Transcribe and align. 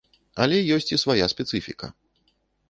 Але 0.45 0.57
ёсць 0.77 0.89
і 0.95 0.99
свая 1.03 1.27
спецыфіка. 1.35 1.91